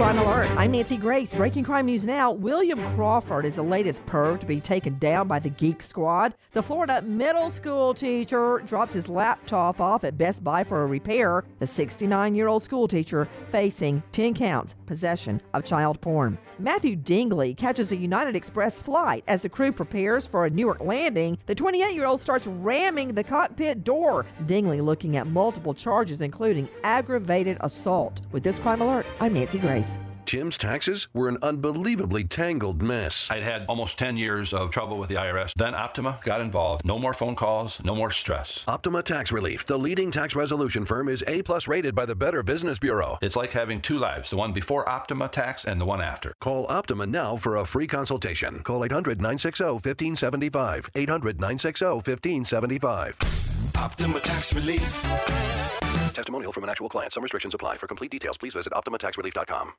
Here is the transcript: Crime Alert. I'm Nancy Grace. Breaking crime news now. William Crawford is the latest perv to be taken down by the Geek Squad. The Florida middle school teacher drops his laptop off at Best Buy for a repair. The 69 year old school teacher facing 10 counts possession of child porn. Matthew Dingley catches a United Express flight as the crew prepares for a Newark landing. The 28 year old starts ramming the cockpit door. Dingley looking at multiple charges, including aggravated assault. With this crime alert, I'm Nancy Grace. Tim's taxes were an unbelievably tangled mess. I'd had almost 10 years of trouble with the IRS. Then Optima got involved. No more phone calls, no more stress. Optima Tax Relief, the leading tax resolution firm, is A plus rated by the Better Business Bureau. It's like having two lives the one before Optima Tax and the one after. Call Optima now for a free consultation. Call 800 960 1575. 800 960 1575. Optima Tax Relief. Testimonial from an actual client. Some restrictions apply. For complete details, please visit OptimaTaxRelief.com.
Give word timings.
Crime 0.00 0.18
Alert. 0.18 0.48
I'm 0.56 0.72
Nancy 0.72 0.96
Grace. 0.96 1.34
Breaking 1.34 1.62
crime 1.62 1.84
news 1.84 2.06
now. 2.06 2.32
William 2.32 2.82
Crawford 2.94 3.44
is 3.44 3.56
the 3.56 3.62
latest 3.62 4.06
perv 4.06 4.40
to 4.40 4.46
be 4.46 4.58
taken 4.58 4.98
down 4.98 5.28
by 5.28 5.38
the 5.38 5.50
Geek 5.50 5.82
Squad. 5.82 6.32
The 6.52 6.62
Florida 6.62 7.02
middle 7.02 7.50
school 7.50 7.92
teacher 7.92 8.62
drops 8.64 8.94
his 8.94 9.10
laptop 9.10 9.78
off 9.78 10.02
at 10.04 10.16
Best 10.16 10.42
Buy 10.42 10.64
for 10.64 10.84
a 10.84 10.86
repair. 10.86 11.44
The 11.58 11.66
69 11.66 12.34
year 12.34 12.48
old 12.48 12.62
school 12.62 12.88
teacher 12.88 13.28
facing 13.50 14.02
10 14.12 14.32
counts 14.32 14.74
possession 14.86 15.38
of 15.52 15.64
child 15.64 16.00
porn. 16.00 16.38
Matthew 16.58 16.96
Dingley 16.96 17.52
catches 17.52 17.92
a 17.92 17.96
United 17.96 18.34
Express 18.34 18.78
flight 18.78 19.22
as 19.28 19.42
the 19.42 19.48
crew 19.50 19.70
prepares 19.70 20.26
for 20.26 20.46
a 20.46 20.50
Newark 20.50 20.80
landing. 20.80 21.36
The 21.44 21.54
28 21.54 21.94
year 21.94 22.06
old 22.06 22.22
starts 22.22 22.46
ramming 22.46 23.12
the 23.14 23.24
cockpit 23.24 23.84
door. 23.84 24.24
Dingley 24.46 24.80
looking 24.80 25.18
at 25.18 25.26
multiple 25.26 25.74
charges, 25.74 26.22
including 26.22 26.70
aggravated 26.84 27.58
assault. 27.60 28.22
With 28.32 28.42
this 28.42 28.58
crime 28.58 28.80
alert, 28.80 29.04
I'm 29.20 29.34
Nancy 29.34 29.58
Grace. 29.58 29.89
Tim's 30.30 30.56
taxes 30.56 31.08
were 31.12 31.28
an 31.28 31.38
unbelievably 31.42 32.22
tangled 32.22 32.82
mess. 32.82 33.28
I'd 33.32 33.42
had 33.42 33.64
almost 33.66 33.98
10 33.98 34.16
years 34.16 34.52
of 34.54 34.70
trouble 34.70 34.96
with 34.96 35.08
the 35.08 35.16
IRS. 35.16 35.52
Then 35.54 35.74
Optima 35.74 36.20
got 36.22 36.40
involved. 36.40 36.84
No 36.84 37.00
more 37.00 37.12
phone 37.12 37.34
calls, 37.34 37.82
no 37.82 37.96
more 37.96 38.12
stress. 38.12 38.62
Optima 38.68 39.02
Tax 39.02 39.32
Relief, 39.32 39.66
the 39.66 39.76
leading 39.76 40.12
tax 40.12 40.36
resolution 40.36 40.84
firm, 40.84 41.08
is 41.08 41.24
A 41.26 41.42
plus 41.42 41.66
rated 41.66 41.96
by 41.96 42.06
the 42.06 42.14
Better 42.14 42.44
Business 42.44 42.78
Bureau. 42.78 43.18
It's 43.20 43.34
like 43.34 43.50
having 43.50 43.80
two 43.80 43.98
lives 43.98 44.30
the 44.30 44.36
one 44.36 44.52
before 44.52 44.88
Optima 44.88 45.26
Tax 45.26 45.64
and 45.64 45.80
the 45.80 45.84
one 45.84 46.00
after. 46.00 46.32
Call 46.40 46.64
Optima 46.68 47.06
now 47.06 47.36
for 47.36 47.56
a 47.56 47.66
free 47.66 47.88
consultation. 47.88 48.60
Call 48.60 48.84
800 48.84 49.18
960 49.18 49.64
1575. 49.64 50.90
800 50.94 51.40
960 51.40 51.84
1575. 51.86 53.18
Optima 53.74 54.20
Tax 54.20 54.54
Relief. 54.54 55.02
Testimonial 56.14 56.52
from 56.52 56.62
an 56.62 56.70
actual 56.70 56.88
client. 56.88 57.12
Some 57.12 57.24
restrictions 57.24 57.52
apply. 57.52 57.78
For 57.78 57.88
complete 57.88 58.12
details, 58.12 58.38
please 58.38 58.54
visit 58.54 58.72
OptimaTaxRelief.com. 58.74 59.72